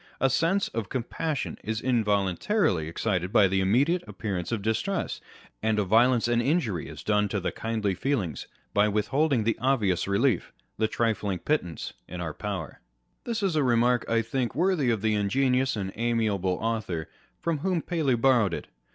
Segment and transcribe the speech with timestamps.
[0.19, 5.21] A sense of compassion is involuntarily excited by the immediate appearance of distress,
[5.61, 9.59] and a violence and injury is done to the kindly feelings by with holding the
[9.61, 12.81] obvious relief, the trifling pittance in our power,
[13.25, 17.07] This is a remark, I think, worthy of the ingenious and amiable author
[17.39, 18.65] from whom Paley borrowed it.